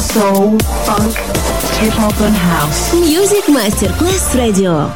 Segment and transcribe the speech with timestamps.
[0.00, 1.14] soul, funk,
[1.78, 2.92] hip hop and house.
[2.94, 4.90] Music Masterclass Radio.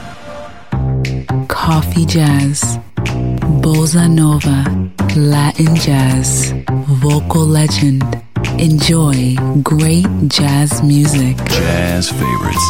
[1.46, 2.78] Coffee jazz,
[3.60, 4.64] bossa nova,
[5.14, 6.52] Latin jazz,
[7.00, 8.02] vocal legend.
[8.58, 11.36] Enjoy great jazz music.
[11.48, 12.64] Jazz favorites.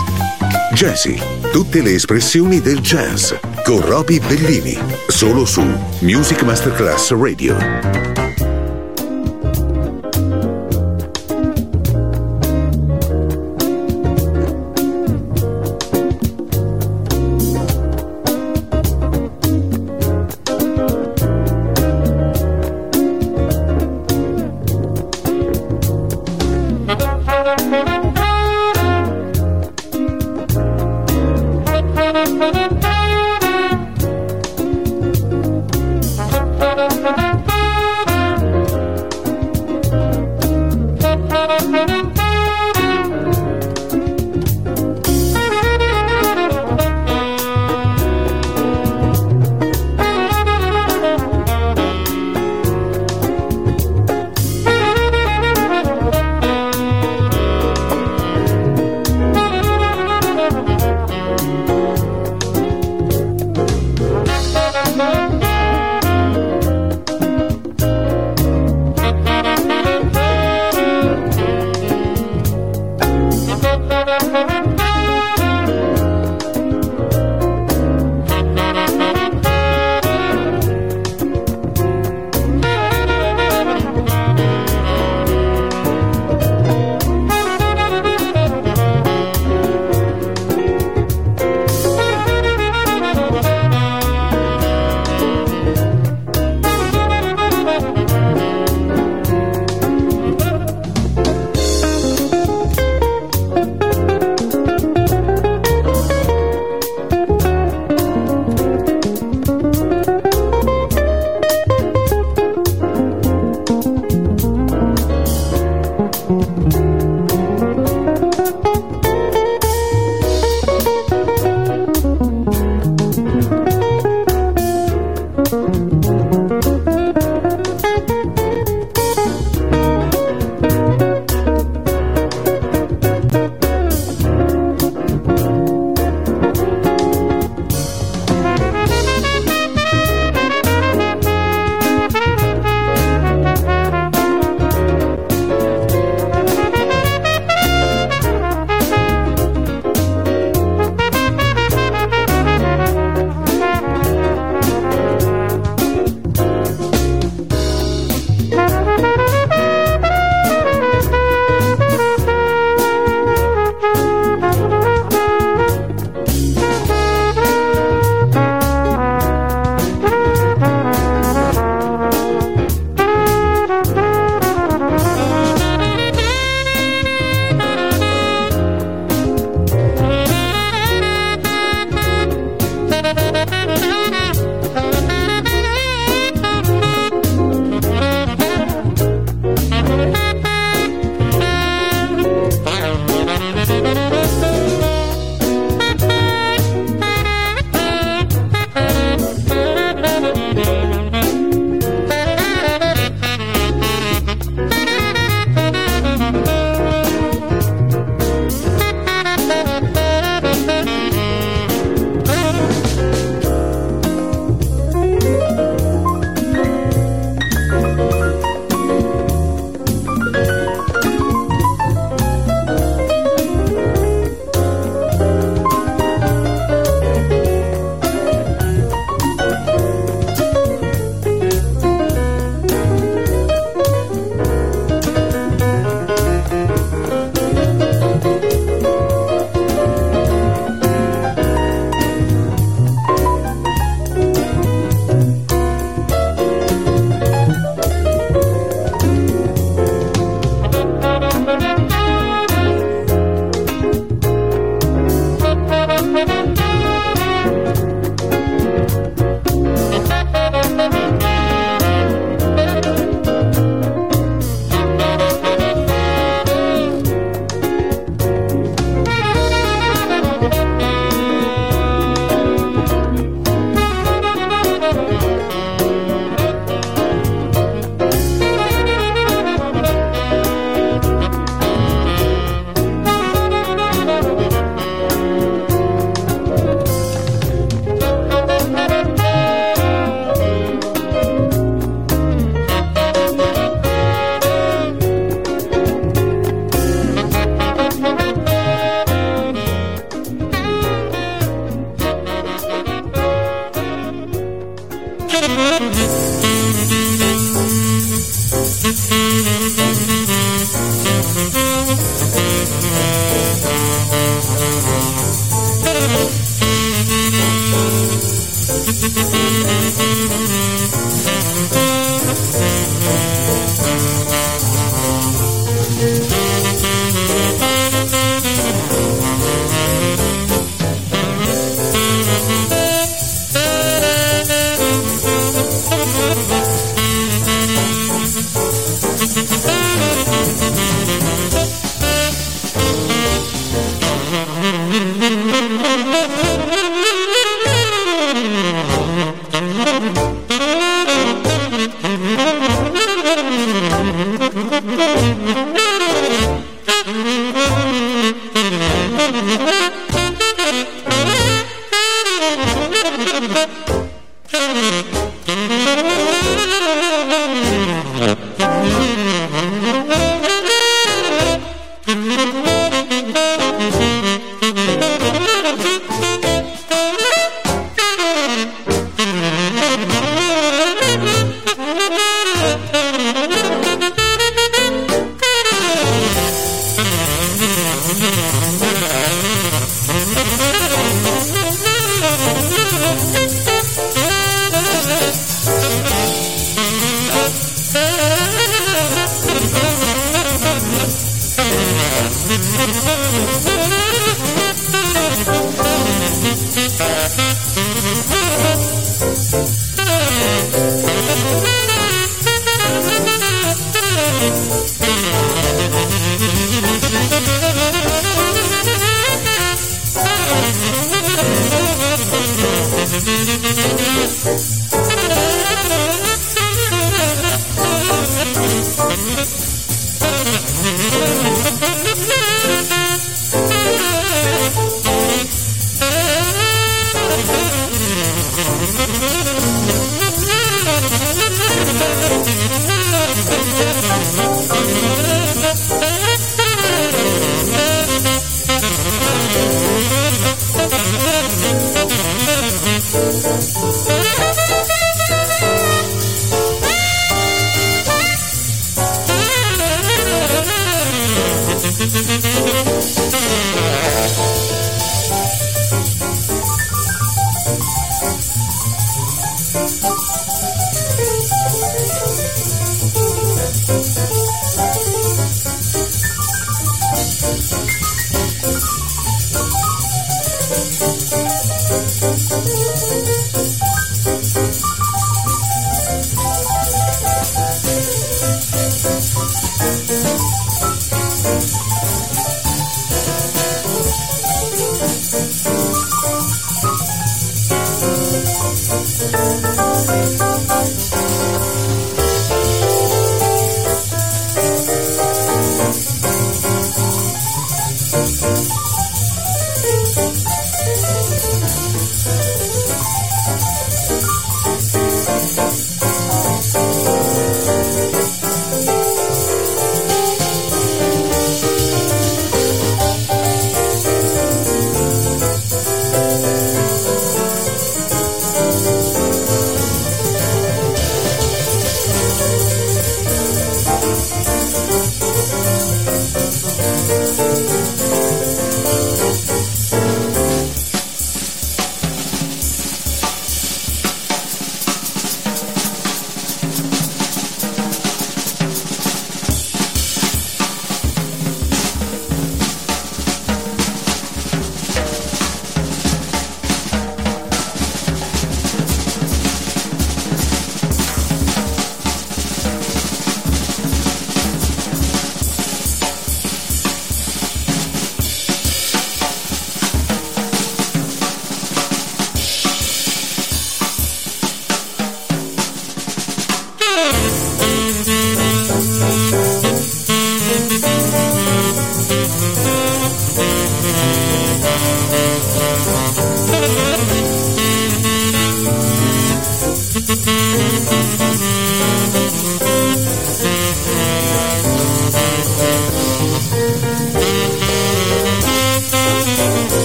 [0.75, 1.17] Jazzy,
[1.53, 3.33] tutte le espressioni del jazz
[3.65, 4.77] con Roby Bellini,
[5.07, 5.63] solo su
[6.01, 8.24] Music Masterclass Radio.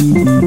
[0.00, 0.40] Your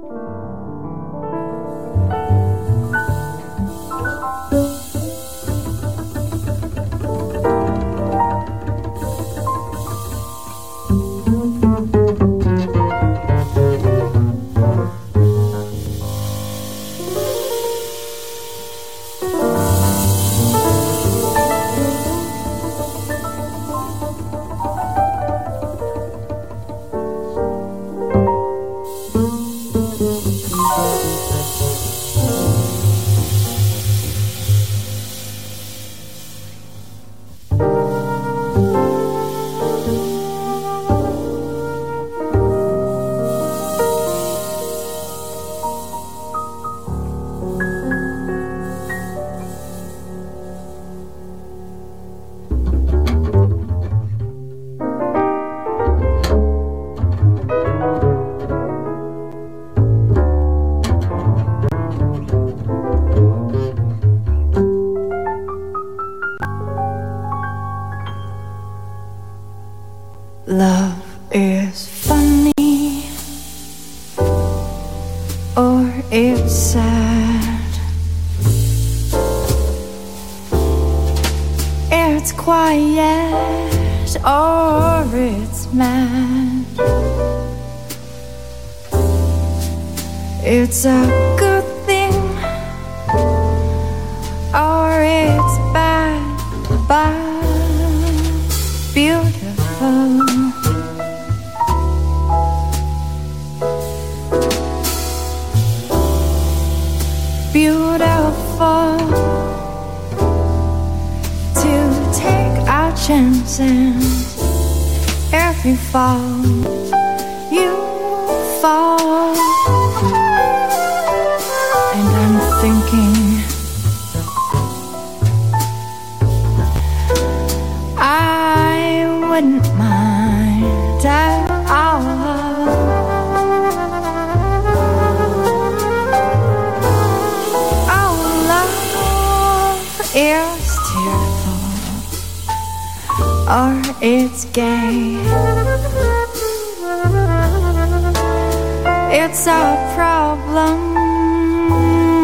[149.13, 150.79] It's a problem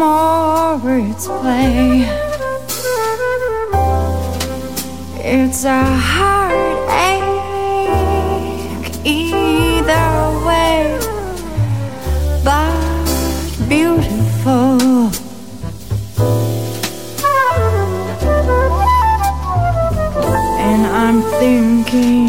[0.02, 2.06] or it's play.
[5.20, 7.22] It's a heartache
[9.04, 10.10] either
[10.46, 10.98] way,
[12.44, 12.72] but
[13.68, 15.10] beautiful.
[20.58, 22.27] And I'm thinking.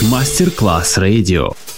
[0.00, 0.98] Air.
[0.98, 1.77] Music Masterclass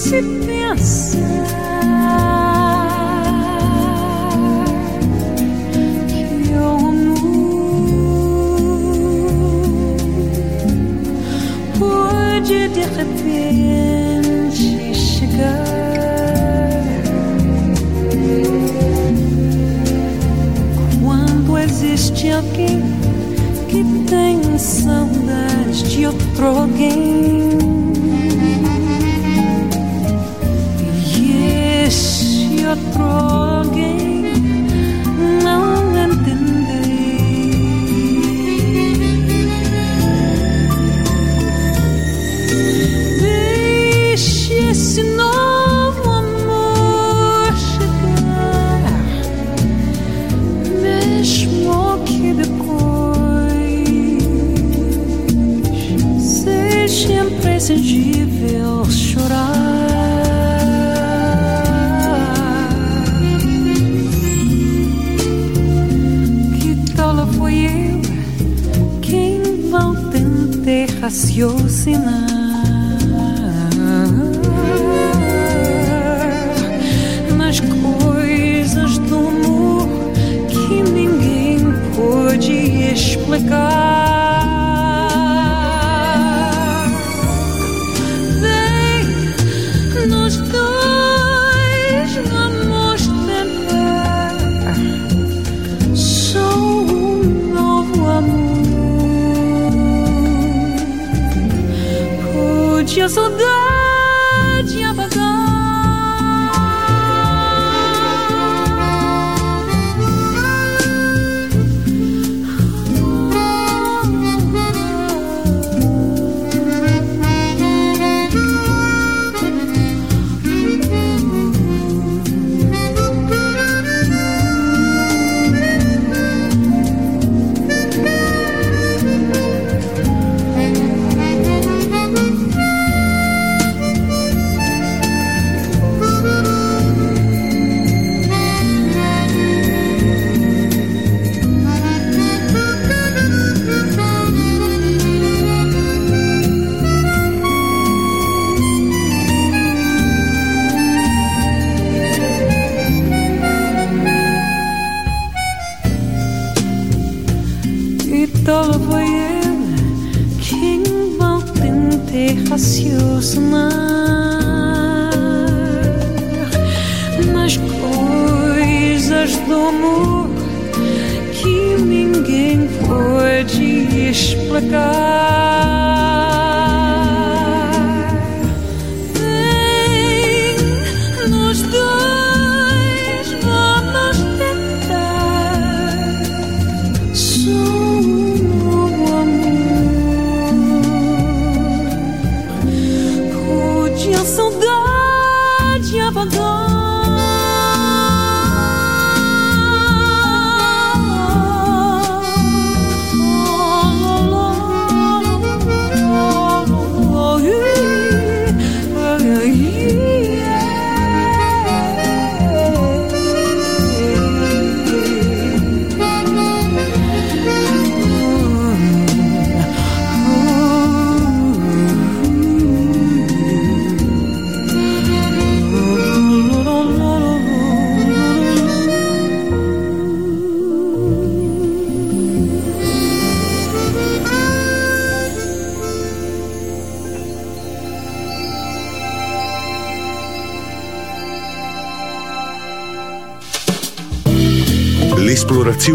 [0.00, 0.59] precipice.